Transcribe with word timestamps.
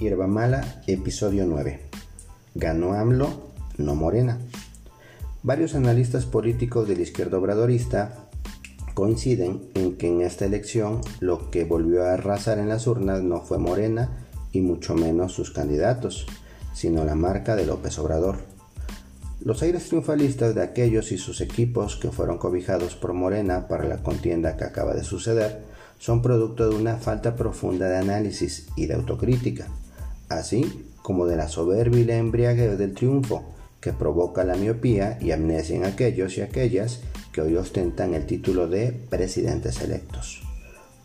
Hierba 0.00 0.26
Mala, 0.26 0.80
episodio 0.86 1.44
9. 1.44 1.78
Ganó 2.54 2.94
AMLO, 2.94 3.50
no 3.76 3.94
Morena. 3.94 4.38
Varios 5.42 5.74
analistas 5.74 6.24
políticos 6.24 6.88
de 6.88 6.96
la 6.96 7.02
izquierda 7.02 7.36
obradorista 7.36 8.30
coinciden 8.94 9.60
en 9.74 9.98
que 9.98 10.06
en 10.06 10.22
esta 10.22 10.46
elección 10.46 11.02
lo 11.20 11.50
que 11.50 11.64
volvió 11.64 12.04
a 12.04 12.14
arrasar 12.14 12.58
en 12.58 12.70
las 12.70 12.86
urnas 12.86 13.22
no 13.22 13.42
fue 13.42 13.58
Morena 13.58 14.26
y 14.52 14.62
mucho 14.62 14.94
menos 14.94 15.34
sus 15.34 15.50
candidatos, 15.50 16.26
sino 16.72 17.04
la 17.04 17.14
marca 17.14 17.54
de 17.54 17.66
López 17.66 17.98
Obrador. 17.98 18.38
Los 19.44 19.60
aires 19.60 19.86
triunfalistas 19.88 20.54
de 20.54 20.62
aquellos 20.62 21.12
y 21.12 21.18
sus 21.18 21.42
equipos 21.42 21.96
que 21.96 22.10
fueron 22.10 22.38
cobijados 22.38 22.94
por 22.96 23.12
Morena 23.12 23.68
para 23.68 23.84
la 23.84 24.02
contienda 24.02 24.56
que 24.56 24.64
acaba 24.64 24.94
de 24.94 25.04
suceder 25.04 25.62
son 25.98 26.22
producto 26.22 26.70
de 26.70 26.76
una 26.76 26.96
falta 26.96 27.36
profunda 27.36 27.86
de 27.90 27.98
análisis 27.98 28.68
y 28.76 28.86
de 28.86 28.94
autocrítica 28.94 29.68
así 30.30 30.86
como 31.02 31.26
de 31.26 31.36
la 31.36 31.48
soberbia 31.48 32.00
y 32.00 32.04
la 32.04 32.16
embriaguez 32.16 32.78
del 32.78 32.94
triunfo 32.94 33.44
que 33.80 33.92
provoca 33.92 34.44
la 34.44 34.56
miopía 34.56 35.18
y 35.20 35.32
amnesia 35.32 35.76
en 35.76 35.84
aquellos 35.84 36.38
y 36.38 36.42
aquellas 36.42 37.00
que 37.32 37.42
hoy 37.42 37.56
ostentan 37.56 38.14
el 38.14 38.26
título 38.26 38.68
de 38.68 38.92
presidentes 38.92 39.80
electos. 39.80 40.42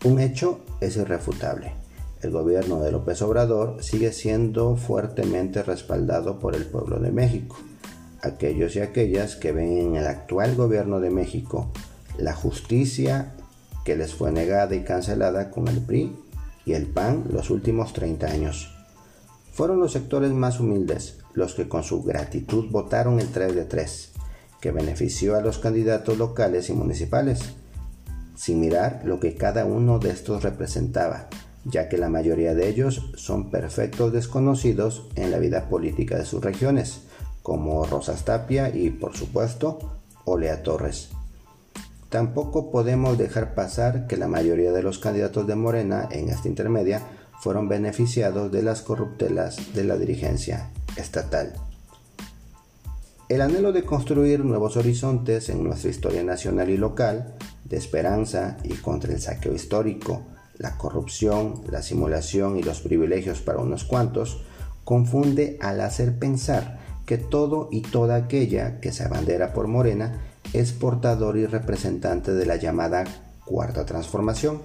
Un 0.03 0.19
hecho 0.19 0.59
es 0.81 0.97
irrefutable. 0.97 1.73
El 2.21 2.31
gobierno 2.31 2.81
de 2.81 2.91
López 2.91 3.21
Obrador 3.21 3.83
sigue 3.83 4.11
siendo 4.11 4.75
fuertemente 4.75 5.63
respaldado 5.63 6.39
por 6.39 6.55
el 6.55 6.65
pueblo 6.65 6.99
de 6.99 7.11
México. 7.11 7.57
Aquellos 8.21 8.75
y 8.75 8.79
aquellas 8.79 9.35
que 9.35 9.51
ven 9.51 9.77
en 9.77 9.95
el 9.95 10.07
actual 10.07 10.55
gobierno 10.55 10.99
de 10.99 11.11
México 11.11 11.71
la 12.17 12.33
justicia 12.33 13.33
que 13.83 13.95
les 13.95 14.13
fue 14.13 14.31
negada 14.31 14.75
y 14.75 14.83
cancelada 14.83 15.51
con 15.51 15.67
el 15.67 15.79
PRI 15.81 16.15
y 16.65 16.73
el 16.73 16.87
PAN 16.87 17.25
los 17.29 17.49
últimos 17.49 17.93
30 17.93 18.27
años. 18.27 18.74
Fueron 19.55 19.79
los 19.79 19.93
sectores 19.93 20.33
más 20.33 20.59
humildes 20.59 21.19
los 21.33 21.55
que 21.55 21.69
con 21.69 21.81
su 21.81 22.03
gratitud 22.03 22.69
votaron 22.71 23.21
el 23.21 23.29
3 23.29 23.55
de 23.55 23.63
3, 23.63 24.11
que 24.59 24.71
benefició 24.71 25.37
a 25.37 25.41
los 25.41 25.59
candidatos 25.59 26.17
locales 26.17 26.69
y 26.69 26.73
municipales, 26.73 27.39
sin 28.35 28.59
mirar 28.59 29.03
lo 29.05 29.21
que 29.21 29.35
cada 29.35 29.63
uno 29.63 29.97
de 29.97 30.09
estos 30.09 30.43
representaba, 30.43 31.29
ya 31.63 31.87
que 31.87 31.97
la 31.97 32.09
mayoría 32.09 32.53
de 32.53 32.67
ellos 32.67 33.13
son 33.15 33.49
perfectos 33.49 34.11
desconocidos 34.11 35.07
en 35.15 35.31
la 35.31 35.39
vida 35.39 35.69
política 35.69 36.17
de 36.17 36.25
sus 36.25 36.43
regiones, 36.43 37.03
como 37.41 37.85
Rosas 37.85 38.25
Tapia 38.25 38.75
y, 38.75 38.89
por 38.89 39.15
supuesto, 39.15 39.79
Olea 40.25 40.63
Torres. 40.63 41.11
Tampoco 42.09 42.71
podemos 42.71 43.17
dejar 43.17 43.55
pasar 43.55 44.05
que 44.07 44.17
la 44.17 44.27
mayoría 44.27 44.73
de 44.73 44.83
los 44.83 44.99
candidatos 44.99 45.47
de 45.47 45.55
Morena 45.55 46.09
en 46.11 46.27
esta 46.27 46.49
intermedia 46.49 47.03
fueron 47.39 47.67
beneficiados 47.67 48.51
de 48.51 48.63
las 48.63 48.81
corruptelas 48.81 49.73
de 49.73 49.83
la 49.83 49.97
dirigencia 49.97 50.71
estatal. 50.97 51.53
El 53.27 53.41
anhelo 53.41 53.71
de 53.71 53.83
construir 53.83 54.45
nuevos 54.45 54.77
horizontes 54.77 55.49
en 55.49 55.63
nuestra 55.63 55.89
historia 55.89 56.23
nacional 56.23 56.69
y 56.69 56.77
local, 56.77 57.35
de 57.63 57.77
esperanza 57.77 58.57
y 58.63 58.75
contra 58.75 59.11
el 59.13 59.19
saqueo 59.19 59.53
histórico, 59.53 60.21
la 60.57 60.77
corrupción, 60.77 61.61
la 61.69 61.81
simulación 61.81 62.57
y 62.57 62.63
los 62.63 62.81
privilegios 62.81 63.41
para 63.41 63.59
unos 63.59 63.83
cuantos, 63.83 64.43
confunde 64.83 65.57
al 65.59 65.81
hacer 65.81 66.19
pensar 66.19 66.79
que 67.05 67.17
todo 67.17 67.69
y 67.71 67.81
toda 67.81 68.15
aquella 68.15 68.79
que 68.79 68.91
se 68.91 69.03
abandera 69.03 69.53
por 69.53 69.67
Morena 69.67 70.21
es 70.53 70.71
portador 70.71 71.37
y 71.37 71.45
representante 71.45 72.33
de 72.33 72.45
la 72.45 72.55
llamada 72.55 73.03
cuarta 73.45 73.85
transformación. 73.85 74.61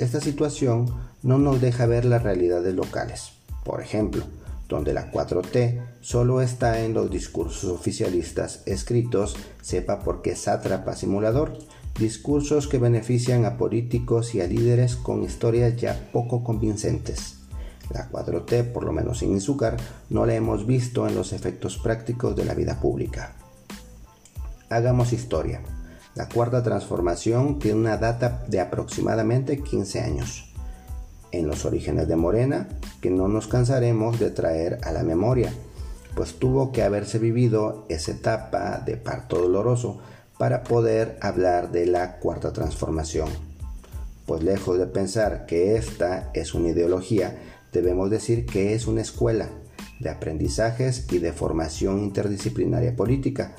Esta 0.00 0.18
situación 0.18 0.86
no 1.22 1.36
nos 1.36 1.60
deja 1.60 1.84
ver 1.84 2.06
las 2.06 2.22
realidades 2.22 2.74
locales. 2.74 3.32
Por 3.66 3.82
ejemplo, 3.82 4.24
donde 4.66 4.94
la 4.94 5.12
4T 5.12 5.78
solo 6.00 6.40
está 6.40 6.82
en 6.82 6.94
los 6.94 7.10
discursos 7.10 7.64
oficialistas 7.70 8.62
escritos, 8.64 9.36
sepa 9.60 10.00
por 10.00 10.22
qué 10.22 10.36
sátrapa 10.36 10.96
simulador, 10.96 11.58
discursos 11.98 12.66
que 12.66 12.78
benefician 12.78 13.44
a 13.44 13.58
políticos 13.58 14.34
y 14.34 14.40
a 14.40 14.46
líderes 14.46 14.96
con 14.96 15.22
historias 15.22 15.76
ya 15.76 16.08
poco 16.14 16.42
convincentes. 16.42 17.40
La 17.92 18.10
4T, 18.10 18.72
por 18.72 18.84
lo 18.84 18.92
menos 18.92 19.18
sin 19.18 19.36
azúcar, 19.36 19.76
no 20.08 20.24
la 20.24 20.34
hemos 20.34 20.66
visto 20.66 21.06
en 21.06 21.14
los 21.14 21.34
efectos 21.34 21.76
prácticos 21.76 22.34
de 22.34 22.46
la 22.46 22.54
vida 22.54 22.80
pública. 22.80 23.36
Hagamos 24.70 25.12
historia. 25.12 25.60
La 26.14 26.28
cuarta 26.28 26.62
transformación 26.62 27.58
tiene 27.58 27.78
una 27.78 27.96
data 27.96 28.44
de 28.48 28.60
aproximadamente 28.60 29.62
15 29.62 30.00
años 30.00 30.52
en 31.32 31.46
los 31.46 31.64
orígenes 31.64 32.08
de 32.08 32.16
Morena 32.16 32.68
que 33.00 33.10
no 33.10 33.28
nos 33.28 33.46
cansaremos 33.46 34.18
de 34.18 34.30
traer 34.30 34.78
a 34.82 34.90
la 34.90 35.04
memoria, 35.04 35.52
pues 36.16 36.34
tuvo 36.34 36.72
que 36.72 36.82
haberse 36.82 37.18
vivido 37.18 37.86
esa 37.88 38.10
etapa 38.10 38.82
de 38.84 38.96
parto 38.96 39.40
doloroso 39.40 40.00
para 40.36 40.64
poder 40.64 41.16
hablar 41.20 41.70
de 41.70 41.86
la 41.86 42.18
cuarta 42.18 42.52
transformación. 42.52 43.28
Pues 44.26 44.42
lejos 44.42 44.78
de 44.78 44.86
pensar 44.86 45.46
que 45.46 45.76
esta 45.76 46.30
es 46.34 46.54
una 46.54 46.70
ideología, 46.70 47.38
debemos 47.72 48.10
decir 48.10 48.46
que 48.46 48.74
es 48.74 48.86
una 48.86 49.02
escuela 49.02 49.48
de 50.00 50.10
aprendizajes 50.10 51.06
y 51.12 51.18
de 51.18 51.32
formación 51.32 52.00
interdisciplinaria 52.00 52.96
política, 52.96 53.54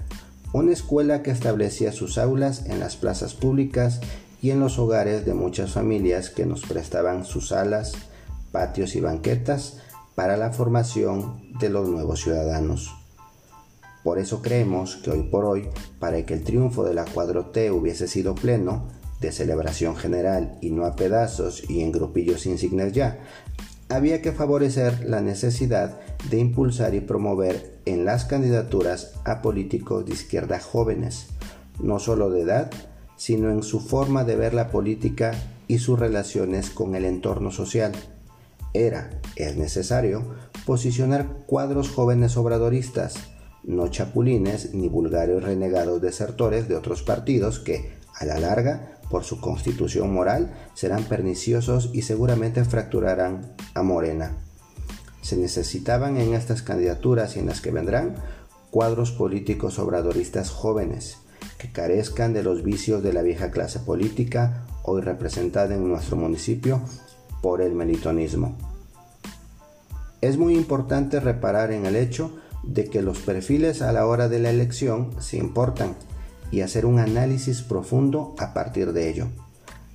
una 0.53 0.73
escuela 0.73 1.23
que 1.23 1.31
establecía 1.31 1.91
sus 1.91 2.17
aulas 2.17 2.66
en 2.66 2.79
las 2.79 2.97
plazas 2.97 3.34
públicas 3.34 4.01
y 4.41 4.51
en 4.51 4.59
los 4.59 4.79
hogares 4.79 5.25
de 5.25 5.34
muchas 5.34 5.72
familias 5.72 6.29
que 6.29 6.45
nos 6.45 6.62
prestaban 6.62 7.25
sus 7.25 7.50
salas, 7.50 7.94
patios 8.51 8.95
y 8.95 9.01
banquetas 9.01 9.78
para 10.16 10.35
la 10.38 10.51
formación 10.51 11.57
de 11.59 11.69
los 11.69 11.88
nuevos 11.88 12.22
ciudadanos. 12.22 12.91
Por 14.03 14.17
eso 14.17 14.41
creemos 14.41 14.97
que 14.97 15.12
hoy 15.12 15.23
por 15.23 15.45
hoy, 15.45 15.69
para 16.00 16.25
que 16.25 16.34
el 16.34 16.44
triunfo 16.44 16.83
de 16.83 16.95
la 16.95 17.06
4T 17.06 17.72
hubiese 17.72 18.07
sido 18.07 18.33
pleno, 18.33 18.88
de 19.22 19.31
celebración 19.31 19.95
general 19.95 20.57
y 20.62 20.72
no 20.72 20.85
a 20.85 20.95
pedazos 20.95 21.69
y 21.69 21.81
en 21.81 21.91
grupillos 21.91 22.47
insignes 22.47 22.91
ya, 22.91 23.19
había 23.91 24.22
que 24.22 24.31
favorecer 24.31 25.06
la 25.07 25.22
necesidad 25.22 26.00
de 26.29 26.40
impulsar 26.40 26.96
y 26.96 27.02
promover 27.02 27.79
en 27.85 28.06
las 28.06 28.25
candidaturas 28.25 29.13
a 29.25 29.41
políticos 29.41 30.06
de 30.06 30.13
izquierda 30.13 30.59
jóvenes, 30.59 31.28
no 31.79 32.00
solo 32.00 32.30
de 32.30 32.41
edad, 32.41 32.72
sino 33.18 33.51
en 33.51 33.63
su 33.63 33.80
forma 33.81 34.24
de 34.24 34.35
ver 34.35 34.53
la 34.53 34.69
política 34.69 35.34
y 35.68 35.80
sus 35.80 36.00
relaciones 36.00 36.69
con 36.69 36.96
el 36.96 37.06
entorno 37.06 37.51
social. 37.51 37.91
Era, 38.74 39.09
es 39.35 39.57
necesario, 39.57 40.35
posicionar 40.66 41.44
cuadros 41.46 41.90
jóvenes 41.90 42.38
obradoristas, 42.38 43.16
no 43.63 43.90
chapulines 43.90 44.74
ni 44.74 44.88
vulgares 44.88 45.44
renegados 45.44 46.01
desertores 46.01 46.68
de 46.68 46.75
otros 46.75 47.03
partidos 47.03 47.59
que, 47.59 48.00
a 48.16 48.25
la 48.25 48.39
larga, 48.39 48.99
por 49.09 49.23
su 49.23 49.41
constitución 49.41 50.13
moral, 50.13 50.53
serán 50.73 51.03
perniciosos 51.03 51.89
y 51.94 52.03
seguramente 52.03 52.63
fracturarán 52.63 53.53
a 53.73 53.83
Morena. 53.83 54.38
Se 55.22 55.38
necesitaban 55.38 56.17
en 56.17 56.33
estas 56.33 56.61
candidaturas 56.61 57.35
y 57.35 57.39
en 57.39 57.47
las 57.47 57.61
que 57.61 57.71
vendrán 57.71 58.16
cuadros 58.71 59.11
políticos 59.11 59.79
obradoristas 59.79 60.50
jóvenes, 60.50 61.17
que 61.57 61.71
carezcan 61.71 62.33
de 62.33 62.41
los 62.41 62.63
vicios 62.63 63.03
de 63.03 63.13
la 63.13 63.21
vieja 63.21 63.51
clase 63.51 63.79
política 63.79 64.66
hoy 64.83 65.01
representada 65.01 65.75
en 65.75 65.88
nuestro 65.88 66.16
municipio 66.16 66.81
por 67.41 67.61
el 67.61 67.73
melitonismo. 67.73 68.57
Es 70.21 70.38
muy 70.38 70.55
importante 70.55 71.19
reparar 71.19 71.71
en 71.71 71.85
el 71.85 71.95
hecho 71.95 72.31
de 72.63 72.85
que 72.85 73.01
los 73.01 73.19
perfiles 73.19 73.81
a 73.81 73.91
la 73.91 74.05
hora 74.05 74.29
de 74.29 74.39
la 74.39 74.50
elección 74.51 75.09
se 75.19 75.38
importan 75.38 75.95
y 76.51 76.62
hacer 76.62 76.85
un 76.85 77.00
análisis 77.00 77.62
profundo 77.62 78.36
a 78.38 78.53
partir 78.53 78.94
de 78.94 79.09
ello, 79.09 79.27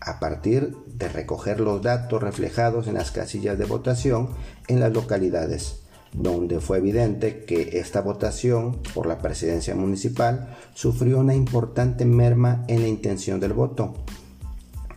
a 0.00 0.18
partir 0.18 0.74
de 0.86 1.08
recoger 1.08 1.60
los 1.60 1.82
datos 1.82 2.22
reflejados 2.22 2.88
en 2.88 2.94
las 2.94 3.10
casillas 3.10 3.58
de 3.58 3.64
votación 3.64 4.30
en 4.68 4.80
las 4.80 4.92
localidades 4.92 5.80
donde 6.16 6.60
fue 6.60 6.78
evidente 6.78 7.44
que 7.44 7.78
esta 7.78 8.00
votación 8.00 8.78
por 8.94 9.06
la 9.06 9.18
presidencia 9.18 9.74
municipal 9.74 10.56
sufrió 10.74 11.18
una 11.18 11.34
importante 11.34 12.04
merma 12.04 12.64
en 12.68 12.82
la 12.82 12.88
intención 12.88 13.38
del 13.38 13.52
voto 13.52 13.94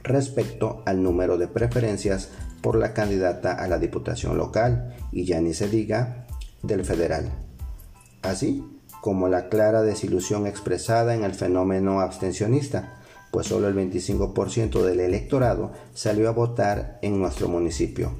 respecto 0.03 0.81
al 0.85 1.03
número 1.03 1.37
de 1.37 1.47
preferencias 1.47 2.29
por 2.61 2.77
la 2.77 2.93
candidata 2.93 3.53
a 3.53 3.67
la 3.67 3.79
diputación 3.79 4.37
local 4.37 4.95
y 5.11 5.25
ya 5.25 5.41
ni 5.41 5.53
se 5.53 5.67
diga 5.67 6.25
del 6.63 6.85
federal. 6.85 7.29
Así 8.21 8.63
como 9.01 9.27
la 9.27 9.49
clara 9.49 9.81
desilusión 9.81 10.47
expresada 10.47 11.15
en 11.15 11.23
el 11.23 11.33
fenómeno 11.33 12.01
abstencionista, 12.01 12.99
pues 13.31 13.47
solo 13.47 13.67
el 13.67 13.75
25% 13.75 14.81
del 14.83 14.99
electorado 14.99 15.71
salió 15.93 16.29
a 16.29 16.33
votar 16.33 16.99
en 17.01 17.19
nuestro 17.19 17.47
municipio 17.47 18.11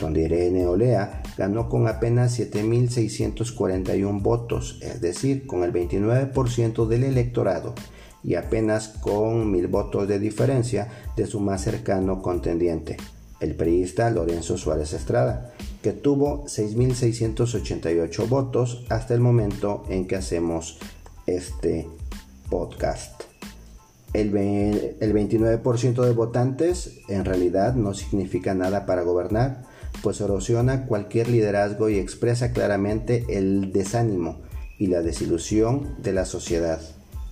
donde 0.00 0.22
Irene 0.22 0.66
Olea 0.66 1.22
ganó 1.36 1.68
con 1.68 1.88
apenas 1.88 2.38
7.641 2.38 4.22
votos, 4.22 4.78
es 4.82 5.00
decir, 5.00 5.46
con 5.46 5.62
el 5.62 5.72
29% 5.72 6.86
del 6.86 7.04
electorado 7.04 7.74
y 8.22 8.34
apenas 8.34 8.88
con 8.88 9.50
mil 9.50 9.68
votos 9.68 10.08
de 10.08 10.18
diferencia 10.18 10.88
de 11.16 11.26
su 11.26 11.40
más 11.40 11.62
cercano 11.62 12.22
contendiente, 12.22 12.96
el 13.40 13.54
periodista 13.54 14.10
Lorenzo 14.10 14.58
Suárez 14.58 14.92
Estrada, 14.92 15.52
que 15.86 15.92
tuvo 15.92 16.46
6.688 16.46 18.28
votos 18.28 18.84
hasta 18.88 19.14
el 19.14 19.20
momento 19.20 19.84
en 19.88 20.08
que 20.08 20.16
hacemos 20.16 20.80
este 21.28 21.86
podcast. 22.50 23.22
El, 24.12 24.32
29% 24.32 26.04
de 26.04 26.12
votantes 26.12 26.98
en 27.06 27.24
realidad 27.24 27.76
no 27.76 27.94
significa 27.94 28.52
nada 28.52 28.84
para 28.84 29.02
gobernar, 29.02 29.62
pues 30.02 30.20
erosiona 30.20 30.86
cualquier 30.86 31.28
liderazgo 31.28 31.88
y 31.88 32.00
expresa 32.00 32.50
claramente 32.50 33.24
el 33.28 33.72
desánimo 33.72 34.40
y 34.80 34.88
la 34.88 35.02
desilusión 35.02 36.02
de 36.02 36.12
la 36.14 36.24
sociedad. 36.24 36.80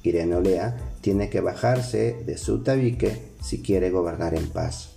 Irene 0.05 0.37
Olea 0.37 0.77
tiene 1.01 1.29
que 1.29 1.41
bajarse 1.41 2.23
de 2.25 2.39
su 2.39 2.62
tabique 2.62 3.33
si 3.43 3.62
quiere 3.62 3.91
gobernar 3.91 4.33
en 4.37 4.47
paz, 4.47 4.94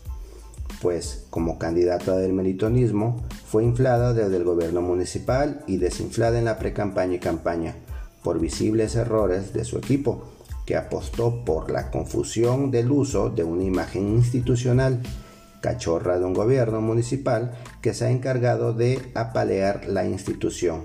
pues 0.82 1.26
como 1.30 1.58
candidata 1.58 2.16
del 2.18 2.34
melitonismo 2.34 3.24
fue 3.46 3.64
inflada 3.64 4.14
desde 4.14 4.38
el 4.38 4.44
gobierno 4.44 4.82
municipal 4.82 5.64
y 5.68 5.78
desinflada 5.78 6.38
en 6.38 6.46
la 6.46 6.60
precampaña 6.60 7.16
y 7.16 7.20
campaña 7.20 7.76
por 8.24 8.40
visibles 8.40 8.96
errores 8.96 9.54
de 9.54 9.64
su 9.64 9.78
equipo, 9.78 10.24
que 10.66 10.76
apostó 10.76 11.46
por 11.46 11.72
la 11.72 11.90
confusión 11.92 12.72
del 12.72 12.92
uso 12.92 13.30
de 13.30 13.44
una 13.44 13.64
imagen 13.64 14.10
institucional 14.10 15.02
cachorra 15.62 16.20
de 16.20 16.26
un 16.26 16.34
gobierno 16.34 16.82
municipal 16.82 17.52
que 17.82 17.94
se 17.94 18.06
ha 18.06 18.12
encargado 18.12 18.74
de 18.74 19.00
apalear 19.16 19.86
la 19.88 20.06
institución, 20.06 20.84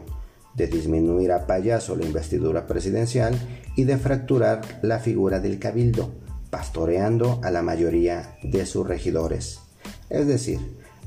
de 0.54 0.66
disminuir 0.66 1.32
a 1.32 1.46
payaso 1.46 1.96
la 1.96 2.06
investidura 2.06 2.66
presidencial 2.66 3.34
y 3.76 3.84
de 3.84 3.96
fracturar 3.98 4.60
la 4.82 4.98
figura 4.98 5.40
del 5.40 5.58
cabildo, 5.58 6.14
pastoreando 6.50 7.40
a 7.42 7.50
la 7.50 7.62
mayoría 7.62 8.36
de 8.42 8.66
sus 8.66 8.86
regidores. 8.86 9.61
Es 10.11 10.26
decir, 10.26 10.61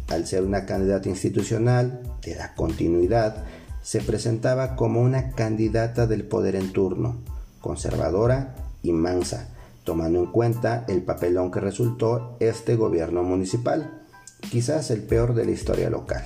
al 0.07 0.27
ser 0.27 0.43
una 0.43 0.65
candidata 0.65 1.09
institucional 1.09 2.01
de 2.23 2.35
la 2.35 2.53
continuidad, 2.55 3.43
se 3.81 4.01
presentaba 4.01 4.75
como 4.75 5.01
una 5.01 5.31
candidata 5.31 6.07
del 6.07 6.23
poder 6.23 6.55
en 6.55 6.73
turno, 6.73 7.17
conservadora 7.61 8.55
y 8.81 8.91
mansa, 8.91 9.49
tomando 9.83 10.19
en 10.19 10.25
cuenta 10.27 10.85
el 10.87 11.03
papelón 11.03 11.51
que 11.51 11.59
resultó 11.59 12.35
este 12.39 12.75
gobierno 12.75 13.23
municipal, 13.23 14.01
quizás 14.49 14.89
el 14.91 15.03
peor 15.03 15.35
de 15.35 15.45
la 15.45 15.51
historia 15.51 15.89
local. 15.89 16.23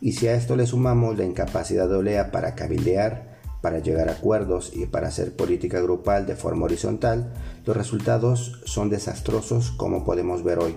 Y 0.00 0.12
si 0.12 0.28
a 0.28 0.34
esto 0.34 0.56
le 0.56 0.66
sumamos 0.66 1.16
la 1.18 1.24
incapacidad 1.24 1.88
de 1.88 1.96
Olea 1.96 2.30
para 2.30 2.54
cabildear, 2.54 3.38
para 3.60 3.80
llegar 3.80 4.08
a 4.08 4.12
acuerdos 4.12 4.72
y 4.74 4.86
para 4.86 5.08
hacer 5.08 5.34
política 5.34 5.80
grupal 5.80 6.26
de 6.26 6.36
forma 6.36 6.64
horizontal, 6.64 7.32
los 7.64 7.76
resultados 7.76 8.60
son 8.64 8.90
desastrosos 8.90 9.72
como 9.72 10.04
podemos 10.04 10.44
ver 10.44 10.58
hoy, 10.58 10.76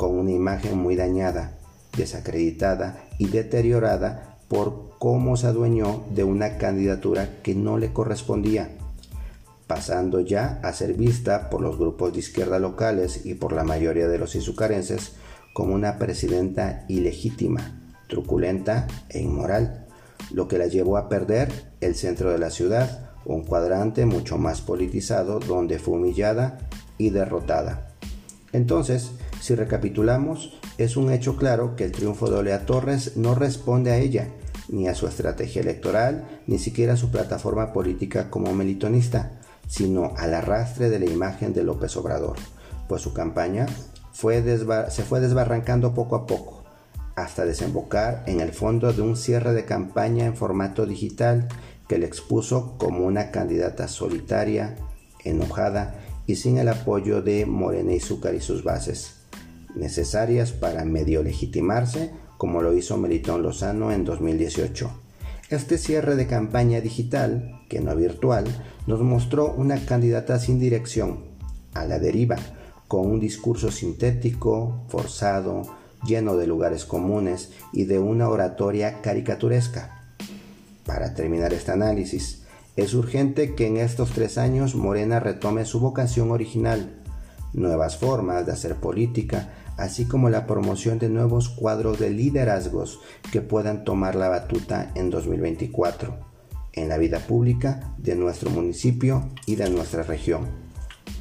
con 0.00 0.18
una 0.18 0.30
imagen 0.30 0.78
muy 0.78 0.96
dañada, 0.96 1.58
desacreditada 1.94 3.04
y 3.18 3.28
deteriorada 3.28 4.38
por 4.48 4.92
cómo 4.98 5.36
se 5.36 5.48
adueñó 5.48 6.04
de 6.14 6.24
una 6.24 6.56
candidatura 6.56 7.42
que 7.42 7.54
no 7.54 7.76
le 7.76 7.92
correspondía, 7.92 8.70
pasando 9.66 10.20
ya 10.20 10.58
a 10.62 10.72
ser 10.72 10.94
vista 10.94 11.50
por 11.50 11.60
los 11.60 11.76
grupos 11.76 12.14
de 12.14 12.20
izquierda 12.20 12.58
locales 12.58 13.26
y 13.26 13.34
por 13.34 13.52
la 13.52 13.62
mayoría 13.62 14.08
de 14.08 14.16
los 14.16 14.34
izucarenses 14.34 15.16
como 15.52 15.74
una 15.74 15.98
presidenta 15.98 16.86
ilegítima, 16.88 17.78
truculenta 18.08 18.86
e 19.10 19.20
inmoral, 19.20 19.86
lo 20.32 20.48
que 20.48 20.56
la 20.56 20.66
llevó 20.66 20.96
a 20.96 21.10
perder 21.10 21.52
el 21.82 21.94
centro 21.94 22.30
de 22.30 22.38
la 22.38 22.48
ciudad, 22.48 23.10
un 23.26 23.44
cuadrante 23.44 24.06
mucho 24.06 24.38
más 24.38 24.62
politizado 24.62 25.40
donde 25.40 25.78
fue 25.78 25.98
humillada 25.98 26.56
y 26.96 27.10
derrotada. 27.10 27.90
Entonces, 28.52 29.12
si 29.40 29.54
recapitulamos, 29.54 30.58
es 30.78 30.96
un 30.96 31.10
hecho 31.10 31.36
claro 31.36 31.76
que 31.76 31.84
el 31.84 31.92
triunfo 31.92 32.30
de 32.30 32.38
Olea 32.38 32.66
Torres 32.66 33.16
no 33.16 33.34
responde 33.34 33.90
a 33.90 33.96
ella, 33.96 34.28
ni 34.68 34.86
a 34.86 34.94
su 34.94 35.06
estrategia 35.06 35.62
electoral, 35.62 36.40
ni 36.46 36.58
siquiera 36.58 36.92
a 36.92 36.96
su 36.96 37.10
plataforma 37.10 37.72
política 37.72 38.30
como 38.30 38.52
melitonista, 38.52 39.40
sino 39.66 40.12
al 40.16 40.34
arrastre 40.34 40.90
de 40.90 40.98
la 40.98 41.06
imagen 41.06 41.52
de 41.52 41.64
López 41.64 41.96
Obrador, 41.96 42.36
pues 42.88 43.02
su 43.02 43.12
campaña 43.12 43.66
se 44.12 45.02
fue 45.02 45.20
desbarrancando 45.20 45.94
poco 45.94 46.16
a 46.16 46.26
poco, 46.26 46.64
hasta 47.16 47.44
desembocar 47.44 48.24
en 48.26 48.40
el 48.40 48.52
fondo 48.52 48.92
de 48.92 49.02
un 49.02 49.16
cierre 49.16 49.52
de 49.52 49.64
campaña 49.64 50.26
en 50.26 50.36
formato 50.36 50.86
digital 50.86 51.48
que 51.88 51.98
le 51.98 52.06
expuso 52.06 52.76
como 52.78 53.06
una 53.06 53.30
candidata 53.30 53.88
solitaria, 53.88 54.76
enojada 55.24 55.94
y 56.26 56.36
sin 56.36 56.58
el 56.58 56.68
apoyo 56.68 57.22
de 57.22 57.46
Morena 57.46 57.92
y 57.92 58.00
Zúcar 58.00 58.34
y 58.34 58.40
sus 58.40 58.62
bases, 58.62 59.19
necesarias 59.74 60.52
para 60.52 60.84
medio 60.84 61.22
legitimarse 61.22 62.10
como 62.40 62.62
lo 62.62 62.72
hizo 62.74 62.96
Melitón 62.96 63.42
Lozano 63.42 63.92
en 63.92 64.04
2018. 64.04 64.90
Este 65.50 65.76
cierre 65.76 66.16
de 66.16 66.26
campaña 66.26 66.80
digital, 66.80 67.60
que 67.68 67.80
no 67.80 67.94
virtual, 67.94 68.46
nos 68.86 69.00
mostró 69.02 69.52
una 69.52 69.84
candidata 69.84 70.38
sin 70.38 70.58
dirección, 70.58 71.24
a 71.74 71.84
la 71.84 71.98
deriva, 71.98 72.36
con 72.88 73.06
un 73.06 73.20
discurso 73.20 73.70
sintético, 73.70 74.84
forzado, 74.88 75.62
lleno 76.06 76.36
de 76.36 76.46
lugares 76.46 76.86
comunes 76.86 77.50
y 77.72 77.84
de 77.84 77.98
una 77.98 78.28
oratoria 78.28 79.02
caricaturesca. 79.02 80.14
Para 80.86 81.14
terminar 81.14 81.52
este 81.52 81.72
análisis, 81.72 82.44
es 82.76 82.94
urgente 82.94 83.54
que 83.54 83.66
en 83.66 83.76
estos 83.76 84.12
tres 84.12 84.38
años 84.38 84.74
Morena 84.74 85.20
retome 85.20 85.66
su 85.66 85.78
vocación 85.78 86.30
original, 86.30 86.99
nuevas 87.52 87.96
formas 87.96 88.46
de 88.46 88.52
hacer 88.52 88.76
política, 88.76 89.52
así 89.76 90.04
como 90.04 90.30
la 90.30 90.46
promoción 90.46 90.98
de 90.98 91.08
nuevos 91.08 91.48
cuadros 91.48 91.98
de 91.98 92.10
liderazgos 92.10 93.00
que 93.32 93.40
puedan 93.40 93.84
tomar 93.84 94.14
la 94.14 94.28
batuta 94.28 94.90
en 94.94 95.10
2024 95.10 96.30
en 96.72 96.88
la 96.88 96.98
vida 96.98 97.18
pública 97.18 97.94
de 97.98 98.14
nuestro 98.14 98.50
municipio 98.50 99.28
y 99.46 99.56
de 99.56 99.70
nuestra 99.70 100.02
región, 100.02 100.46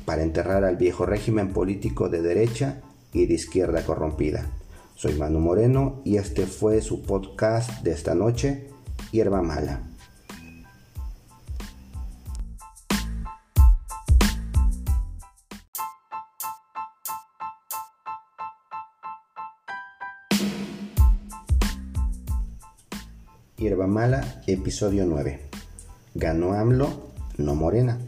para 0.05 0.23
enterrar 0.23 0.63
al 0.63 0.77
viejo 0.77 1.05
régimen 1.05 1.53
político 1.53 2.09
de 2.09 2.21
derecha 2.21 2.81
y 3.13 3.25
de 3.25 3.33
izquierda 3.33 3.83
corrompida. 3.83 4.45
Soy 4.95 5.13
Manu 5.13 5.39
Moreno 5.39 6.01
y 6.03 6.17
este 6.17 6.45
fue 6.45 6.81
su 6.81 7.01
podcast 7.01 7.83
de 7.83 7.91
esta 7.91 8.15
noche, 8.15 8.67
Hierba 9.11 9.41
Mala. 9.41 9.88
Hierba 23.59 23.87
Mala, 23.87 24.41
episodio 24.47 25.05
9. 25.05 25.41
Ganó 26.15 26.53
AMLO, 26.53 27.09
no 27.37 27.55
Morena. 27.55 27.99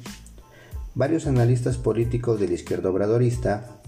Varios 0.96 1.28
analistas 1.28 1.78
políticos 1.78 2.40
de 2.40 2.48
la 2.48 2.54
izquierda 2.54 2.90
obradorista 2.90 3.82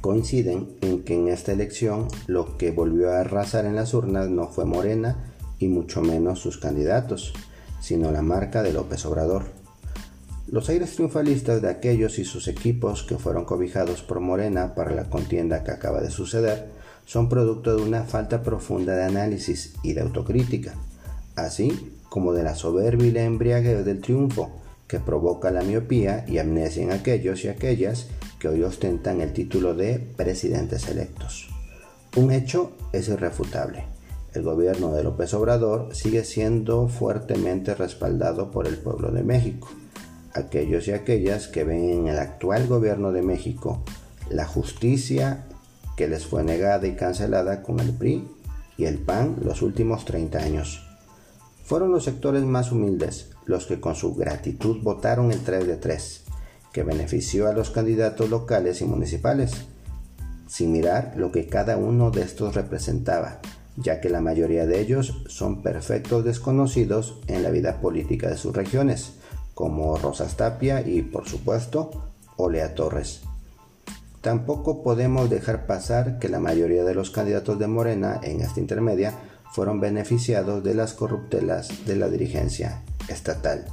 coinciden 0.00 0.66
en 0.80 1.04
que 1.04 1.14
en 1.14 1.28
esta 1.28 1.52
elección 1.52 2.08
lo 2.26 2.58
que 2.58 2.72
volvió 2.72 3.12
a 3.12 3.20
arrasar 3.20 3.66
en 3.66 3.76
las 3.76 3.94
urnas 3.94 4.28
no 4.30 4.48
fue 4.48 4.64
Morena 4.64 5.32
y 5.60 5.68
mucho 5.68 6.02
menos 6.02 6.40
sus 6.40 6.58
candidatos, 6.58 7.34
sino 7.80 8.10
la 8.10 8.22
marca 8.22 8.64
de 8.64 8.72
López 8.72 9.06
Obrador. 9.06 9.44
Los 10.48 10.68
aires 10.70 10.96
triunfalistas 10.96 11.62
de 11.62 11.70
aquellos 11.70 12.18
y 12.18 12.24
sus 12.24 12.48
equipos 12.48 13.04
que 13.04 13.16
fueron 13.16 13.44
cobijados 13.44 14.02
por 14.02 14.18
Morena 14.18 14.74
para 14.74 14.90
la 14.90 15.04
contienda 15.04 15.62
que 15.62 15.70
acaba 15.70 16.00
de 16.00 16.10
suceder 16.10 16.68
son 17.04 17.28
producto 17.28 17.76
de 17.76 17.82
una 17.82 18.02
falta 18.02 18.42
profunda 18.42 18.96
de 18.96 19.04
análisis 19.04 19.74
y 19.84 19.92
de 19.92 20.00
autocrítica, 20.00 20.74
así 21.36 21.92
como 22.08 22.32
de 22.32 22.42
la 22.42 22.54
soberbia 22.54 23.06
y 23.06 23.12
la 23.12 23.24
embriaguez 23.24 23.84
del 23.84 24.00
triunfo 24.00 24.50
que 24.88 25.00
provoca 25.00 25.50
la 25.50 25.62
miopía 25.62 26.24
y 26.28 26.38
amnesia 26.38 26.82
en 26.82 26.92
aquellos 26.92 27.44
y 27.44 27.48
aquellas 27.48 28.06
que 28.38 28.48
hoy 28.48 28.62
ostentan 28.62 29.20
el 29.20 29.32
título 29.32 29.74
de 29.74 29.98
presidentes 29.98 30.88
electos. 30.88 31.48
Un 32.16 32.32
hecho 32.32 32.72
es 32.92 33.08
irrefutable. 33.08 33.84
El 34.32 34.42
gobierno 34.42 34.92
de 34.92 35.02
López 35.02 35.32
Obrador 35.34 35.94
sigue 35.94 36.24
siendo 36.24 36.88
fuertemente 36.88 37.74
respaldado 37.74 38.50
por 38.50 38.66
el 38.66 38.78
pueblo 38.78 39.10
de 39.10 39.22
México. 39.22 39.68
Aquellos 40.34 40.86
y 40.88 40.92
aquellas 40.92 41.48
que 41.48 41.64
ven 41.64 41.90
en 41.90 42.08
el 42.08 42.18
actual 42.18 42.66
gobierno 42.66 43.12
de 43.12 43.22
México 43.22 43.82
la 44.30 44.44
justicia 44.44 45.46
que 45.96 46.08
les 46.08 46.26
fue 46.26 46.44
negada 46.44 46.86
y 46.86 46.94
cancelada 46.94 47.62
con 47.62 47.80
el 47.80 47.92
PRI 47.92 48.28
y 48.76 48.84
el 48.84 48.98
PAN 48.98 49.36
los 49.42 49.62
últimos 49.62 50.04
30 50.04 50.38
años. 50.38 50.85
Fueron 51.66 51.90
los 51.90 52.04
sectores 52.04 52.44
más 52.44 52.70
humildes 52.70 53.30
los 53.44 53.66
que 53.66 53.80
con 53.80 53.96
su 53.96 54.14
gratitud 54.14 54.82
votaron 54.82 55.32
el 55.32 55.40
3 55.40 55.66
de 55.66 55.76
3 55.76 56.22
que 56.72 56.84
benefició 56.84 57.48
a 57.48 57.52
los 57.52 57.70
candidatos 57.70 58.28
locales 58.28 58.82
y 58.82 58.84
municipales, 58.84 59.64
sin 60.46 60.72
mirar 60.72 61.14
lo 61.16 61.32
que 61.32 61.46
cada 61.46 61.78
uno 61.78 62.10
de 62.10 62.20
estos 62.20 62.54
representaba, 62.54 63.40
ya 63.78 64.00
que 64.02 64.10
la 64.10 64.20
mayoría 64.20 64.66
de 64.66 64.78
ellos 64.78 65.22
son 65.26 65.62
perfectos 65.62 66.22
desconocidos 66.22 67.18
en 67.28 67.42
la 67.42 67.48
vida 67.48 67.80
política 67.80 68.28
de 68.28 68.36
sus 68.36 68.54
regiones, 68.54 69.14
como 69.54 69.96
Rosas 69.96 70.36
Tapia 70.36 70.86
y, 70.86 71.00
por 71.00 71.26
supuesto, 71.26 71.90
Olea 72.36 72.74
Torres. 72.74 73.22
Tampoco 74.20 74.82
podemos 74.82 75.30
dejar 75.30 75.66
pasar 75.66 76.18
que 76.18 76.28
la 76.28 76.40
mayoría 76.40 76.84
de 76.84 76.94
los 76.94 77.10
candidatos 77.10 77.58
de 77.58 77.68
Morena 77.68 78.20
en 78.22 78.42
esta 78.42 78.60
intermedia 78.60 79.14
fueron 79.52 79.80
beneficiados 79.80 80.62
de 80.62 80.74
las 80.74 80.92
corruptelas 80.92 81.86
de 81.86 81.96
la 81.96 82.08
dirigencia 82.08 82.82
estatal. 83.08 83.64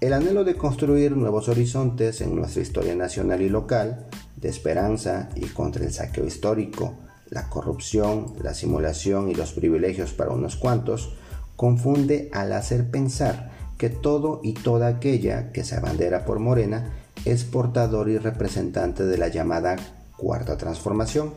El 0.00 0.12
anhelo 0.12 0.44
de 0.44 0.56
construir 0.56 1.16
nuevos 1.16 1.48
horizontes 1.48 2.20
en 2.20 2.36
nuestra 2.36 2.62
historia 2.62 2.94
nacional 2.94 3.40
y 3.42 3.48
local, 3.48 4.06
de 4.36 4.48
esperanza 4.48 5.30
y 5.34 5.46
contra 5.46 5.84
el 5.84 5.92
saqueo 5.92 6.26
histórico, 6.26 6.94
la 7.30 7.48
corrupción, 7.48 8.34
la 8.42 8.54
simulación 8.54 9.30
y 9.30 9.34
los 9.34 9.52
privilegios 9.52 10.12
para 10.12 10.30
unos 10.30 10.56
cuantos, 10.56 11.14
confunde 11.56 12.30
al 12.32 12.52
hacer 12.52 12.90
pensar 12.90 13.50
que 13.78 13.90
todo 13.90 14.40
y 14.42 14.52
toda 14.54 14.88
aquella 14.88 15.52
que 15.52 15.64
se 15.64 15.76
abandera 15.76 16.24
por 16.24 16.38
Morena 16.38 16.92
es 17.24 17.44
portador 17.44 18.08
y 18.08 18.18
representante 18.18 19.04
de 19.04 19.18
la 19.18 19.28
llamada 19.28 19.76
cuarta 20.16 20.56
transformación. 20.56 21.32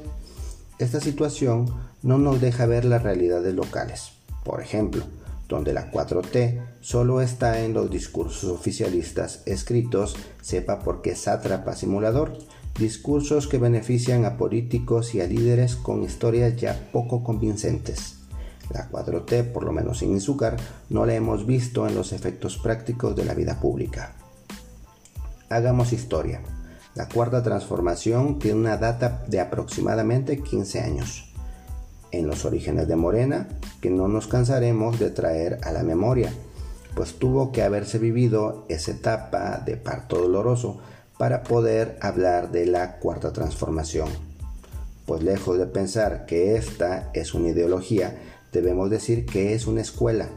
Esta 0.80 1.02
situación 1.02 1.66
no 2.04 2.18
nos 2.18 2.40
deja 2.40 2.66
ver 2.66 2.86
las 2.86 3.04
realidades 3.04 3.54
locales. 3.54 4.14
Por 4.46 4.62
ejemplo, 4.62 5.04
donde 5.50 5.74
la 5.74 5.92
4T 5.92 6.62
solo 6.80 7.20
está 7.20 7.62
en 7.66 7.74
los 7.74 7.92
discursos 7.92 8.46
oficialistas 8.46 9.44
escritos, 9.46 10.16
sepa 10.42 10.80
por 10.80 11.02
qué 11.02 11.18
sátrapa 11.18 11.76
simulador, 11.76 12.38
discursos 12.80 13.48
que 13.48 13.58
benefician 13.58 14.24
a 14.24 14.38
políticos 14.38 15.14
y 15.16 15.20
a 15.20 15.28
líderes 15.28 15.76
con 15.76 16.02
historias 16.02 16.56
ya 16.56 16.90
poco 16.94 17.26
convincentes. 17.26 18.16
La 18.74 18.90
4T, 18.90 19.52
por 19.52 19.66
lo 19.66 19.74
menos 19.74 20.00
sin 20.00 20.16
azúcar, 20.16 20.56
no 20.90 21.06
la 21.06 21.14
hemos 21.14 21.46
visto 21.46 21.88
en 21.90 21.96
los 21.96 22.14
efectos 22.14 22.58
prácticos 22.58 23.18
de 23.18 23.26
la 23.26 23.34
vida 23.34 23.60
pública. 23.60 24.16
Hagamos 25.50 25.92
historia. 25.92 26.42
La 26.96 27.08
cuarta 27.08 27.44
transformación 27.44 28.40
tiene 28.40 28.60
una 28.60 28.78
data 28.78 29.24
de 29.28 29.40
aproximadamente 29.40 30.42
15 30.42 30.82
años. 30.82 31.34
En 32.12 32.26
los 32.26 32.46
orígenes 32.46 32.88
de 32.88 32.96
Morena, 32.96 33.48
que 33.80 33.92
no 33.92 34.08
nos 34.08 34.28
cansaremos 34.28 35.00
de 35.00 35.12
traer 35.12 35.60
a 35.64 35.72
la 35.72 35.84
memoria, 35.84 36.34
pues 36.96 37.14
tuvo 37.20 37.52
que 37.52 37.62
haberse 37.62 38.00
vivido 38.00 38.66
esa 38.70 38.92
etapa 38.92 39.60
de 39.60 39.78
parto 39.78 40.18
doloroso 40.18 40.80
para 41.20 41.44
poder 41.44 41.98
hablar 42.02 42.52
de 42.52 42.66
la 42.66 42.98
cuarta 42.98 43.32
transformación. 43.34 44.10
Pues 45.06 45.22
lejos 45.22 45.60
de 45.60 45.68
pensar 45.68 46.26
que 46.26 46.56
esta 46.56 47.12
es 47.14 47.34
una 47.34 47.50
ideología, 47.50 48.18
debemos 48.52 48.90
decir 48.90 49.26
que 49.26 49.54
es 49.54 49.68
una 49.68 49.82
escuela 49.82 50.30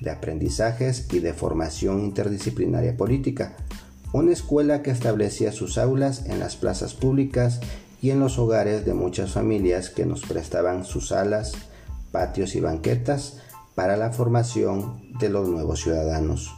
de 0.00 0.10
aprendizajes 0.10 1.06
y 1.12 1.20
de 1.20 1.34
formación 1.34 2.00
interdisciplinaria 2.00 2.96
política, 2.96 3.54
una 4.12 4.32
escuela 4.32 4.82
que 4.82 4.90
establecía 4.90 5.52
sus 5.52 5.78
aulas 5.78 6.26
en 6.26 6.40
las 6.40 6.56
plazas 6.56 6.94
públicas 6.94 7.60
y 8.02 8.10
en 8.10 8.20
los 8.20 8.38
hogares 8.38 8.84
de 8.84 8.94
muchas 8.94 9.32
familias 9.32 9.90
que 9.90 10.06
nos 10.06 10.22
prestaban 10.22 10.84
sus 10.84 11.08
salas, 11.08 11.52
patios 12.10 12.54
y 12.54 12.60
banquetas 12.60 13.38
para 13.74 13.96
la 13.96 14.10
formación 14.10 15.00
de 15.20 15.28
los 15.28 15.48
nuevos 15.48 15.80
ciudadanos. 15.80 16.54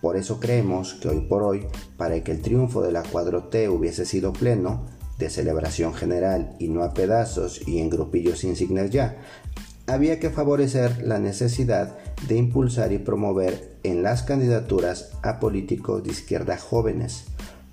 Por 0.00 0.16
eso 0.16 0.38
creemos 0.38 0.94
que 0.94 1.08
hoy 1.08 1.20
por 1.20 1.42
hoy, 1.42 1.66
para 1.96 2.22
que 2.22 2.32
el 2.32 2.40
triunfo 2.40 2.82
de 2.82 2.92
la 2.92 3.02
4T 3.02 3.68
hubiese 3.68 4.06
sido 4.06 4.32
pleno, 4.32 4.86
de 5.18 5.30
celebración 5.30 5.94
general 5.94 6.54
y 6.60 6.68
no 6.68 6.84
a 6.84 6.94
pedazos 6.94 7.66
y 7.66 7.80
en 7.80 7.90
grupillos 7.90 8.44
insignes 8.44 8.90
ya, 8.90 9.16
había 9.86 10.20
que 10.20 10.30
favorecer 10.30 11.02
la 11.04 11.18
necesidad 11.18 11.98
de 12.26 12.36
impulsar 12.36 12.92
y 12.92 12.98
promover 12.98 13.76
en 13.82 14.02
las 14.02 14.22
candidaturas 14.22 15.12
a 15.22 15.38
políticos 15.38 16.02
de 16.02 16.10
izquierda 16.10 16.58
jóvenes, 16.58 17.26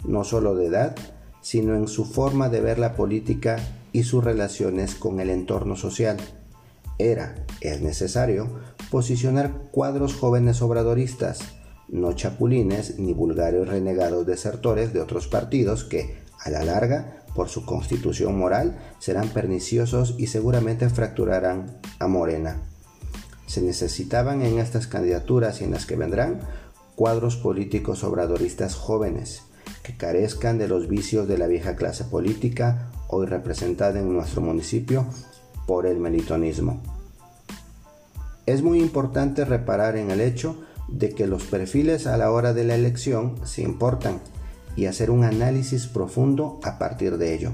no 0.06 0.24
solo 0.24 0.56
de 0.56 0.68
edad, 0.68 0.96
sino 1.42 1.75
en 1.75 1.88
su 1.88 2.06
forma 2.06 2.50
de 2.50 2.62
ver 2.62 2.80
la 2.80 2.96
política 2.96 3.58
y 3.92 4.04
sus 4.04 4.24
relaciones 4.24 4.96
con 4.96 5.20
el 5.20 5.30
entorno 5.30 5.75
social. 5.75 6.18
Era, 6.98 7.36
es 7.62 7.82
necesario, 7.82 8.50
posicionar 8.90 9.70
cuadros 9.72 10.16
jóvenes 10.16 10.62
obradoristas, 10.62 11.40
no 11.88 12.14
chapulines 12.14 12.98
ni 12.98 13.14
vulgares 13.14 13.68
renegados 13.68 14.25
desertores 14.25 14.94
de 14.94 15.02
otros 15.02 15.28
partidos 15.28 15.84
que, 15.84 16.18
a 16.40 16.50
la 16.50 16.64
larga, 16.64 17.25
por 17.36 17.50
su 17.50 17.66
constitución 17.66 18.38
moral, 18.38 18.80
serán 19.00 19.28
perniciosos 19.30 20.16
y 20.18 20.28
seguramente 20.28 20.90
fracturarán 20.90 21.80
a 22.00 22.08
Morena. 22.08 22.62
Se 23.48 23.62
necesitaban 23.62 24.42
en 24.42 24.60
estas 24.60 24.88
candidaturas 24.88 25.62
y 25.62 25.66
en 25.66 25.72
las 25.72 25.86
que 25.86 25.96
vendrán 25.96 26.40
cuadros 26.96 27.36
políticos 27.36 28.04
obradoristas 28.04 28.75
jóvenes, 28.75 29.44
que 29.84 29.96
carezcan 29.96 30.58
de 30.58 30.68
los 30.68 30.88
vicios 30.88 31.28
de 31.28 31.38
la 31.38 31.48
vieja 31.48 31.75
clase 31.75 32.06
política 32.06 32.90
hoy 33.08 33.28
representada 33.28 34.00
en 34.00 34.14
nuestro 34.14 34.42
municipio 34.42 35.06
por 35.68 35.86
el 35.86 36.00
melitonismo. 36.00 36.82
Es 38.46 38.62
muy 38.62 38.80
importante 38.80 39.46
reparar 39.46 39.98
en 39.98 40.12
el 40.12 40.22
hecho 40.22 40.64
de 40.88 41.10
que 41.10 41.28
los 41.28 41.44
perfiles 41.44 42.08
a 42.08 42.18
la 42.18 42.32
hora 42.32 42.54
de 42.54 42.64
la 42.64 42.75
elección 42.75 43.36
se 43.44 43.64
importan 43.64 44.20
y 44.75 44.86
hacer 44.86 45.10
un 45.10 45.24
análisis 45.24 45.88
profundo 45.88 46.60
a 46.64 46.78
partir 46.78 47.18
de 47.18 47.34
ello, 47.34 47.54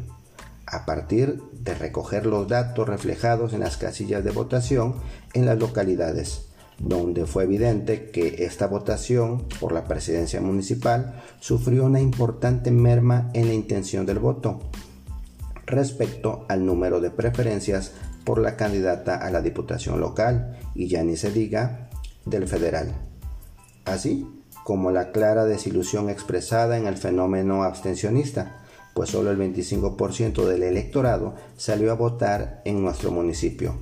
a 0.71 0.85
partir 0.85 1.41
de 1.51 1.75
recoger 1.75 2.25
los 2.25 2.47
datos 2.47 2.87
reflejados 2.87 3.53
en 3.53 3.59
las 3.59 3.77
casillas 3.77 4.23
de 4.23 4.31
votación 4.31 4.95
en 5.33 5.45
las 5.45 5.59
localidades, 5.59 6.47
donde 6.79 7.25
fue 7.25 7.43
evidente 7.43 8.09
que 8.09 8.45
esta 8.45 8.67
votación 8.67 9.45
por 9.59 9.73
la 9.73 9.83
presidencia 9.83 10.41
municipal 10.41 11.21
sufrió 11.39 11.85
una 11.85 11.99
importante 11.99 12.71
merma 12.71 13.29
en 13.33 13.47
la 13.47 13.53
intención 13.53 14.05
del 14.05 14.19
voto 14.19 14.59
respecto 15.65 16.45
al 16.49 16.65
número 16.65 17.01
de 17.01 17.11
preferencias 17.11 17.91
por 18.23 18.39
la 18.39 18.55
candidata 18.55 19.15
a 19.15 19.29
la 19.29 19.41
diputación 19.41 19.99
local 19.99 20.57
y 20.73 20.87
ya 20.87 21.03
ni 21.03 21.17
se 21.17 21.31
diga 21.31 21.89
del 22.25 22.47
federal. 22.47 22.93
Así, 23.85 24.27
como 24.63 24.91
la 24.91 25.11
clara 25.11 25.45
desilusión 25.45 26.09
expresada 26.09 26.77
en 26.77 26.87
el 26.87 26.97
fenómeno 26.97 27.63
abstencionista, 27.63 28.60
pues 28.93 29.10
solo 29.10 29.31
el 29.31 29.38
25% 29.38 30.45
del 30.45 30.63
electorado 30.63 31.36
salió 31.57 31.91
a 31.91 31.95
votar 31.95 32.62
en 32.65 32.81
nuestro 32.81 33.12
municipio, 33.12 33.75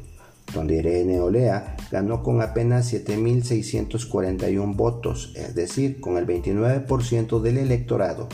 donde 0.54 0.78
Irene 0.78 1.20
Olea 1.20 1.76
ganó 1.92 2.24
con 2.24 2.42
apenas 2.42 2.94
7.641 2.94 4.76
votos, 4.76 5.34
es 5.36 5.56
decir, 5.56 6.00
con 6.00 6.18
el 6.18 6.28
29% 6.28 7.42
del 7.42 7.58
electorado 7.58 8.28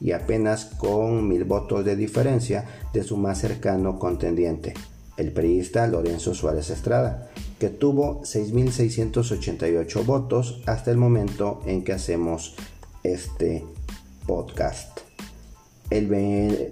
y 0.00 0.12
apenas 0.12 0.64
con 0.64 1.28
mil 1.28 1.44
votos 1.44 1.84
de 1.84 1.96
diferencia 1.96 2.64
de 2.92 3.04
su 3.04 3.16
más 3.16 3.38
cercano 3.38 3.98
contendiente, 3.98 4.74
el 5.16 5.32
periodista 5.32 5.86
Lorenzo 5.86 6.34
Suárez 6.34 6.70
Estrada, 6.70 7.30
que 7.58 7.68
tuvo 7.68 8.22
6.688 8.22 10.04
votos 10.04 10.62
hasta 10.66 10.90
el 10.90 10.96
momento 10.96 11.60
en 11.66 11.84
que 11.84 11.92
hacemos 11.92 12.56
este 13.04 13.64
podcast. 14.26 15.11
El, 15.98 16.12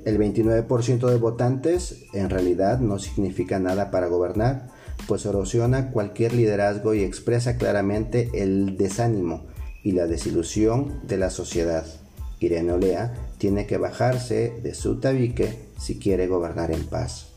el 0.05 0.19
29% 0.19 1.09
de 1.09 1.17
votantes 1.17 2.05
en 2.12 2.31
realidad 2.31 2.81
no 2.81 2.99
significa 2.99 3.59
nada 3.59 3.91
para 3.91 4.07
gobernar, 4.07 4.69
pues 5.07 5.27
erosiona 5.27 5.91
cualquier 5.91 6.33
liderazgo 6.33 6.95
y 6.95 7.03
expresa 7.03 7.57
claramente 7.57 8.31
el 8.35 8.77
desánimo 8.77 9.47
y 9.83 9.93
la 9.93 10.07
desilusión 10.07 11.00
de 11.07 11.19
la 11.19 11.31
sociedad. 11.31 11.87
Irene 12.39 12.73
Olea 12.73 13.12
tiene 13.39 13.67
que 13.67 13.77
bajarse 13.77 14.55
de 14.62 14.75
su 14.75 15.00
tabique 15.00 15.59
si 15.79 15.99
quiere 15.99 16.27
gobernar 16.27 16.71
en 16.71 16.85
paz 16.85 17.31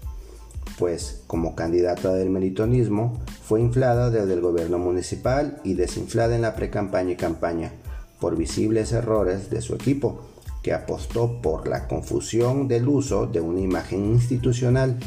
pues 0.78 1.22
como 1.28 1.56
candidata 1.56 2.14
del 2.14 2.30
melitonismo 2.30 3.22
fue 3.44 3.62
inflada 3.62 4.10
desde 4.10 4.34
el 4.34 4.42
gobierno 4.42 4.80
municipal 4.80 5.60
y 5.64 5.74
desinflada 5.76 6.36
en 6.36 6.42
la 6.42 6.56
precampaña 6.56 7.12
y 7.12 7.16
campaña 7.16 7.72
por 8.20 8.38
visibles 8.38 8.92
errores 8.94 9.50
de 9.50 9.62
su 9.62 9.76
equipo, 9.76 10.22
que 10.64 10.74
apostó 10.74 11.42
por 11.42 11.68
la 11.68 11.88
confusión 11.88 12.68
del 12.68 12.88
uso 12.88 13.28
de 13.28 13.42
una 13.42 13.60
imagen 13.60 14.06
institucional 14.06 14.98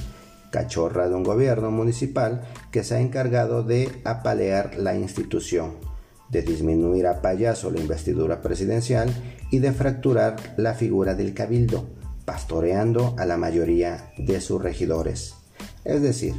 cachorra 0.51 1.09
de 1.09 1.15
un 1.15 1.25
gobierno 1.25 1.71
municipal 1.71 2.43
que 2.71 2.85
se 2.85 2.95
ha 2.95 3.01
encargado 3.01 3.63
de 3.63 3.91
apalear 4.05 4.77
la 4.77 4.95
institución, 4.95 5.73
de 6.29 6.43
disminuir 6.43 7.07
a 7.07 7.21
payaso 7.23 7.71
la 7.71 7.81
investidura 7.81 8.41
presidencial 8.43 9.11
y 9.51 9.59
de 9.59 9.73
fracturar 9.73 10.37
la 10.57 10.75
figura 10.75 11.15
del 11.15 11.35
cabildo, 11.35 11.89
pastoreando 12.25 13.15
a 13.19 13.25
la 13.25 13.37
mayoría 13.37 14.13
de 14.19 14.41
sus 14.41 14.63
regidores. 14.63 15.35
Es 15.85 16.03
decir, 16.03 16.35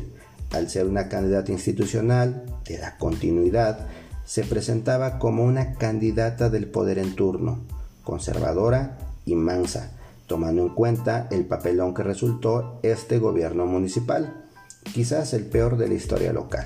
al 0.51 0.69
ser 0.69 0.85
una 0.85 1.09
candidata 1.09 1.51
institucional 1.51 2.43
de 2.65 2.77
la 2.77 2.97
continuidad, 2.97 3.87
se 4.25 4.43
presentaba 4.43 5.19
como 5.19 5.43
una 5.43 5.73
candidata 5.73 6.49
del 6.49 6.67
poder 6.67 6.99
en 6.99 7.15
turno, 7.15 7.61
conservadora 8.03 8.97
y 9.27 9.35
mansa, 9.35 9.91
tomando 10.25 10.63
en 10.63 10.69
cuenta 10.69 11.27
el 11.29 11.45
papelón 11.45 11.93
que 11.93 12.01
resultó 12.01 12.79
este 12.81 13.19
gobierno 13.19 13.67
municipal, 13.67 14.47
quizás 14.93 15.33
el 15.33 15.45
peor 15.45 15.77
de 15.77 15.89
la 15.89 15.93
historia 15.93 16.33
local. 16.33 16.65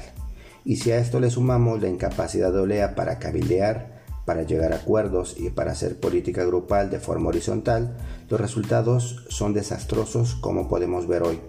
Y 0.63 0.77
si 0.77 0.91
a 0.91 0.99
esto 0.99 1.19
le 1.19 1.31
sumamos 1.31 1.81
la 1.81 1.89
incapacidad 1.89 2.53
de 2.53 2.59
Olea 2.59 2.95
para 2.95 3.19
cabildear, 3.19 3.99
para 4.25 4.43
llegar 4.43 4.71
a 4.71 4.77
acuerdos 4.77 5.35
y 5.37 5.49
para 5.49 5.71
hacer 5.71 5.99
política 5.99 6.45
grupal 6.45 6.91
de 6.91 6.99
forma 6.99 7.29
horizontal, 7.29 7.97
los 8.29 8.39
resultados 8.39 9.25
son 9.29 9.53
desastrosos 9.53 10.35
como 10.35 10.69
podemos 10.69 11.07
ver 11.07 11.23
hoy 11.23 11.39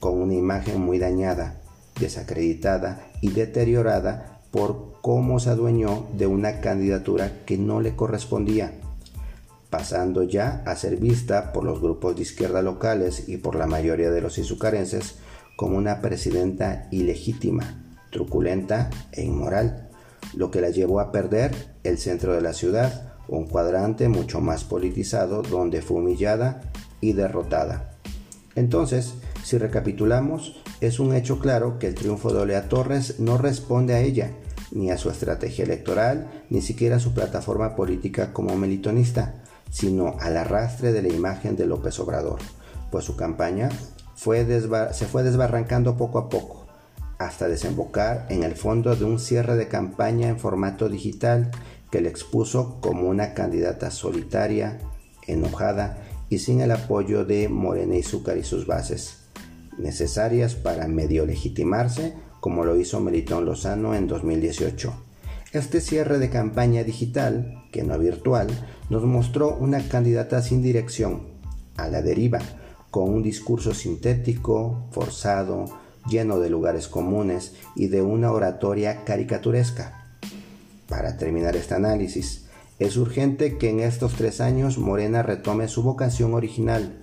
con 0.00 0.20
una 0.20 0.34
imagen 0.34 0.80
muy 0.80 0.98
dañada, 0.98 1.60
desacreditada 2.00 3.06
y 3.20 3.30
deteriorada 3.30 4.40
por 4.50 4.94
cómo 5.02 5.38
se 5.38 5.50
adueñó 5.50 6.06
de 6.16 6.26
una 6.26 6.60
candidatura 6.60 7.44
que 7.44 7.58
no 7.58 7.80
le 7.80 7.94
correspondía, 7.94 8.72
pasando 9.72 10.22
ya 10.22 10.62
a 10.66 10.76
ser 10.76 10.98
vista 10.98 11.50
por 11.54 11.64
los 11.64 11.80
grupos 11.80 12.14
de 12.14 12.20
izquierda 12.20 12.60
locales 12.60 13.26
y 13.30 13.38
por 13.38 13.54
la 13.54 13.66
mayoría 13.66 14.10
de 14.10 14.20
los 14.20 14.36
izucarenses 14.36 15.14
como 15.56 15.78
una 15.78 16.02
presidenta 16.02 16.88
ilegítima, 16.90 17.82
truculenta 18.10 18.90
e 19.12 19.24
inmoral, 19.24 19.88
lo 20.34 20.50
que 20.50 20.60
la 20.60 20.68
llevó 20.68 21.00
a 21.00 21.10
perder 21.10 21.54
el 21.84 21.96
centro 21.96 22.34
de 22.34 22.42
la 22.42 22.52
ciudad, 22.52 23.14
un 23.28 23.46
cuadrante 23.46 24.10
mucho 24.10 24.42
más 24.42 24.62
politizado 24.62 25.40
donde 25.40 25.80
fue 25.80 26.00
humillada 26.00 26.60
y 27.00 27.14
derrotada. 27.14 27.94
Entonces, 28.54 29.14
si 29.42 29.56
recapitulamos, 29.56 30.60
es 30.82 31.00
un 31.00 31.14
hecho 31.14 31.38
claro 31.38 31.78
que 31.78 31.86
el 31.86 31.94
triunfo 31.94 32.30
de 32.30 32.40
Olea 32.40 32.68
Torres 32.68 33.20
no 33.20 33.38
responde 33.38 33.94
a 33.94 34.00
ella, 34.00 34.32
ni 34.70 34.90
a 34.90 34.98
su 34.98 35.08
estrategia 35.08 35.64
electoral, 35.64 36.30
ni 36.50 36.60
siquiera 36.60 36.96
a 36.96 37.00
su 37.00 37.14
plataforma 37.14 37.74
política 37.74 38.34
como 38.34 38.54
melitonista, 38.54 39.41
sino 39.72 40.16
al 40.20 40.36
arrastre 40.36 40.92
de 40.92 41.02
la 41.02 41.08
imagen 41.08 41.56
de 41.56 41.66
López 41.66 41.98
Obrador, 41.98 42.38
pues 42.90 43.04
su 43.06 43.16
campaña 43.16 43.70
se 44.14 45.06
fue 45.06 45.22
desbarrancando 45.24 45.96
poco 45.96 46.18
a 46.18 46.28
poco, 46.28 46.66
hasta 47.18 47.48
desembocar 47.48 48.26
en 48.28 48.44
el 48.44 48.54
fondo 48.54 48.94
de 48.94 49.04
un 49.04 49.18
cierre 49.18 49.56
de 49.56 49.68
campaña 49.68 50.28
en 50.28 50.38
formato 50.38 50.88
digital 50.88 51.50
que 51.90 52.02
le 52.02 52.08
expuso 52.08 52.80
como 52.80 53.08
una 53.08 53.32
candidata 53.32 53.90
solitaria, 53.90 54.78
enojada 55.26 55.98
y 56.28 56.38
sin 56.38 56.60
el 56.60 56.70
apoyo 56.70 57.24
de 57.24 57.48
Morena 57.48 57.96
y 57.96 58.02
Zúcar 58.02 58.36
y 58.36 58.44
sus 58.44 58.66
bases 58.66 59.22
necesarias 59.78 60.54
para 60.54 60.86
medio 60.86 61.24
legitimarse, 61.24 62.14
como 62.40 62.64
lo 62.64 62.76
hizo 62.76 63.00
Melitón 63.00 63.46
Lozano 63.46 63.94
en 63.94 64.06
2018. 64.06 64.92
Este 65.52 65.80
cierre 65.80 66.18
de 66.18 66.30
campaña 66.30 66.82
digital, 66.82 67.64
que 67.72 67.82
no 67.82 67.98
virtual, 67.98 68.48
nos 68.92 69.04
mostró 69.04 69.56
una 69.56 69.88
candidata 69.88 70.42
sin 70.42 70.60
dirección, 70.60 71.22
a 71.78 71.88
la 71.88 72.02
deriva, 72.02 72.40
con 72.90 73.08
un 73.08 73.22
discurso 73.22 73.72
sintético, 73.72 74.84
forzado, 74.90 75.64
lleno 76.10 76.38
de 76.38 76.50
lugares 76.50 76.88
comunes 76.88 77.54
y 77.74 77.86
de 77.86 78.02
una 78.02 78.30
oratoria 78.32 79.02
caricaturesca. 79.06 80.18
Para 80.90 81.16
terminar 81.16 81.56
este 81.56 81.74
análisis, 81.74 82.48
es 82.78 82.98
urgente 82.98 83.56
que 83.56 83.70
en 83.70 83.80
estos 83.80 84.12
tres 84.12 84.42
años 84.42 84.76
Morena 84.76 85.22
retome 85.22 85.68
su 85.68 85.82
vocación 85.82 86.34
original, 86.34 87.02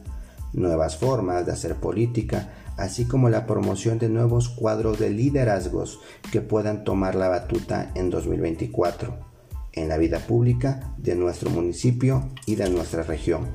nuevas 0.53 0.95
formas 0.95 1.47
de 1.47 1.53
hacer 1.53 1.73
política, 1.77 2.53
así 2.77 3.05
como 3.05 3.29
la 3.29 3.47
promoción 3.47 3.97
de 3.97 4.09
nuevos 4.09 4.49
cuadros 4.49 4.99
de 4.99 5.09
liderazgos 5.09 6.01
que 6.31 6.41
puedan 6.41 6.83
tomar 6.83 7.15
la 7.15 7.29
batuta 7.29 7.91
en 7.95 8.11
2024 8.11 9.28
en 9.73 9.87
la 9.87 9.97
vida 9.97 10.19
pública 10.19 10.93
de 10.97 11.15
nuestro 11.15 11.49
municipio 11.49 12.29
y 12.45 12.55
de 12.55 12.69
nuestra 12.69 13.03
región, 13.03 13.47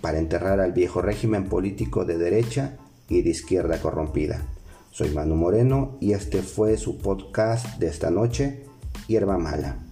para 0.00 0.18
enterrar 0.18 0.60
al 0.60 0.72
viejo 0.72 1.02
régimen 1.02 1.48
político 1.48 2.04
de 2.04 2.18
derecha 2.18 2.76
y 3.08 3.22
de 3.22 3.30
izquierda 3.30 3.80
corrompida. 3.80 4.42
Soy 4.90 5.10
Manu 5.10 5.34
Moreno 5.34 5.98
y 6.00 6.12
este 6.12 6.42
fue 6.42 6.76
su 6.76 6.98
podcast 6.98 7.78
de 7.78 7.88
esta 7.88 8.10
noche, 8.10 8.64
Hierba 9.08 9.38
Mala. 9.38 9.83